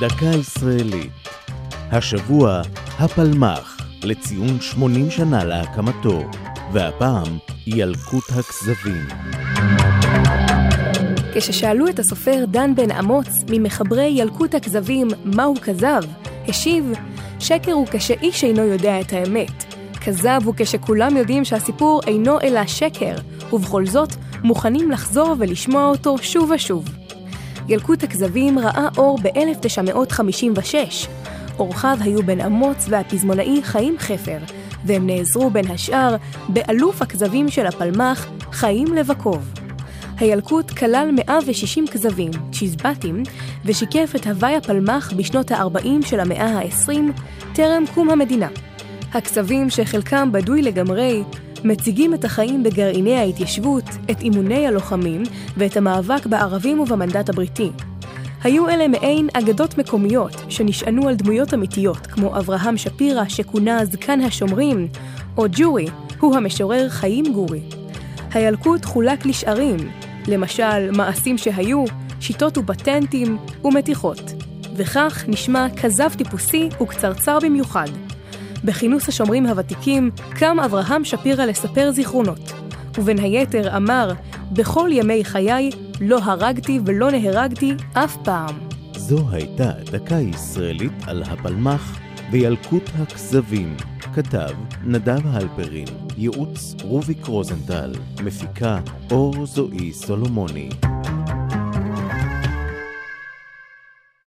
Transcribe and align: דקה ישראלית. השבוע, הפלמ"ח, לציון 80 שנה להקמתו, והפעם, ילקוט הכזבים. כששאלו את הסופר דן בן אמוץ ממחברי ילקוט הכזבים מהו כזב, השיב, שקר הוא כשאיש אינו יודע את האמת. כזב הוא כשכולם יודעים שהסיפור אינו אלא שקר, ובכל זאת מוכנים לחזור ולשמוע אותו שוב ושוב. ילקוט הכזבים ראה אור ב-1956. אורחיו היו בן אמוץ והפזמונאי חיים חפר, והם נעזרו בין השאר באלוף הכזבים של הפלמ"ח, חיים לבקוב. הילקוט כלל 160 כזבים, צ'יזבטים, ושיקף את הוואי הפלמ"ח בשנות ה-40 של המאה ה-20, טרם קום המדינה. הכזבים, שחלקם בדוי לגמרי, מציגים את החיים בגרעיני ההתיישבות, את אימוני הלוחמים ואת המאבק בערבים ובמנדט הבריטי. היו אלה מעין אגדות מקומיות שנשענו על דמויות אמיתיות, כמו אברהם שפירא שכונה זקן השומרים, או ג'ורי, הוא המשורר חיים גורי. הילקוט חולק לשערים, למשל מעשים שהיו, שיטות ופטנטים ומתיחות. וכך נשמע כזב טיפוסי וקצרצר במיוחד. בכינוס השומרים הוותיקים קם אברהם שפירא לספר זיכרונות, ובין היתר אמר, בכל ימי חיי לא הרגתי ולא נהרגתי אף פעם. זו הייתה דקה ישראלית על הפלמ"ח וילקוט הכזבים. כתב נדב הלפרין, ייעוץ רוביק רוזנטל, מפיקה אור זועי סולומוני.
דקה 0.00 0.26
ישראלית. 0.26 1.10
השבוע, 1.90 2.62
הפלמ"ח, 2.98 3.80
לציון 4.04 4.60
80 4.60 5.10
שנה 5.10 5.44
להקמתו, 5.44 6.22
והפעם, 6.72 7.38
ילקוט 7.66 8.24
הכזבים. 8.30 9.06
כששאלו 11.34 11.88
את 11.88 11.98
הסופר 11.98 12.44
דן 12.48 12.74
בן 12.74 12.90
אמוץ 12.90 13.28
ממחברי 13.50 14.06
ילקוט 14.16 14.54
הכזבים 14.54 15.08
מהו 15.24 15.54
כזב, 15.62 16.02
השיב, 16.48 16.92
שקר 17.40 17.72
הוא 17.72 17.86
כשאיש 17.90 18.44
אינו 18.44 18.62
יודע 18.62 19.00
את 19.00 19.12
האמת. 19.12 19.74
כזב 20.04 20.40
הוא 20.44 20.54
כשכולם 20.56 21.16
יודעים 21.16 21.44
שהסיפור 21.44 22.00
אינו 22.06 22.40
אלא 22.40 22.66
שקר, 22.66 23.14
ובכל 23.52 23.86
זאת 23.86 24.14
מוכנים 24.44 24.90
לחזור 24.90 25.36
ולשמוע 25.38 25.86
אותו 25.86 26.18
שוב 26.18 26.50
ושוב. 26.50 26.99
ילקוט 27.68 28.04
הכזבים 28.04 28.58
ראה 28.58 28.88
אור 28.96 29.18
ב-1956. 29.22 30.74
אורחיו 31.58 31.98
היו 32.00 32.22
בן 32.22 32.40
אמוץ 32.40 32.86
והפזמונאי 32.88 33.60
חיים 33.62 33.96
חפר, 33.98 34.38
והם 34.84 35.06
נעזרו 35.06 35.50
בין 35.50 35.70
השאר 35.70 36.16
באלוף 36.48 37.02
הכזבים 37.02 37.48
של 37.48 37.66
הפלמ"ח, 37.66 38.26
חיים 38.52 38.94
לבקוב. 38.94 39.52
הילקוט 40.18 40.70
כלל 40.70 41.10
160 41.28 41.86
כזבים, 41.86 42.30
צ'יזבטים, 42.52 43.22
ושיקף 43.64 44.12
את 44.16 44.26
הוואי 44.26 44.56
הפלמ"ח 44.56 45.12
בשנות 45.12 45.52
ה-40 45.52 46.06
של 46.06 46.20
המאה 46.20 46.58
ה-20, 46.58 46.92
טרם 47.54 47.84
קום 47.94 48.10
המדינה. 48.10 48.48
הכזבים, 49.12 49.70
שחלקם 49.70 50.32
בדוי 50.32 50.62
לגמרי, 50.62 51.22
מציגים 51.64 52.14
את 52.14 52.24
החיים 52.24 52.62
בגרעיני 52.62 53.16
ההתיישבות, 53.16 53.84
את 54.10 54.20
אימוני 54.20 54.66
הלוחמים 54.66 55.22
ואת 55.56 55.76
המאבק 55.76 56.26
בערבים 56.26 56.80
ובמנדט 56.80 57.28
הבריטי. 57.28 57.70
היו 58.42 58.68
אלה 58.68 58.88
מעין 58.88 59.28
אגדות 59.32 59.78
מקומיות 59.78 60.42
שנשענו 60.48 61.08
על 61.08 61.14
דמויות 61.14 61.54
אמיתיות, 61.54 62.06
כמו 62.06 62.38
אברהם 62.38 62.76
שפירא 62.76 63.28
שכונה 63.28 63.84
זקן 63.84 64.20
השומרים, 64.20 64.88
או 65.36 65.44
ג'ורי, 65.52 65.86
הוא 66.20 66.36
המשורר 66.36 66.88
חיים 66.88 67.32
גורי. 67.32 67.60
הילקוט 68.32 68.84
חולק 68.84 69.26
לשערים, 69.26 69.76
למשל 70.28 70.90
מעשים 70.90 71.38
שהיו, 71.38 71.84
שיטות 72.20 72.58
ופטנטים 72.58 73.38
ומתיחות. 73.64 74.32
וכך 74.76 75.24
נשמע 75.28 75.66
כזב 75.82 76.14
טיפוסי 76.14 76.68
וקצרצר 76.82 77.38
במיוחד. 77.42 77.88
בכינוס 78.64 79.08
השומרים 79.08 79.46
הוותיקים 79.46 80.10
קם 80.30 80.60
אברהם 80.64 81.04
שפירא 81.04 81.44
לספר 81.44 81.90
זיכרונות, 81.90 82.52
ובין 82.98 83.18
היתר 83.18 83.76
אמר, 83.76 84.12
בכל 84.52 84.88
ימי 84.92 85.24
חיי 85.24 85.70
לא 86.00 86.18
הרגתי 86.22 86.80
ולא 86.86 87.10
נהרגתי 87.10 87.74
אף 87.92 88.16
פעם. 88.24 88.54
זו 88.96 89.30
הייתה 89.30 89.70
דקה 89.92 90.14
ישראלית 90.14 90.92
על 91.06 91.22
הפלמ"ח 91.22 91.98
וילקוט 92.30 92.90
הכזבים. 92.98 93.76
כתב 94.14 94.50
נדב 94.84 95.20
הלפרין, 95.24 95.88
ייעוץ 96.16 96.74
רוביק 96.82 97.26
רוזנטל, 97.26 97.92
מפיקה 98.24 98.80
אור 99.10 99.46
זועי 99.46 99.92
סולומוני. 99.92 100.68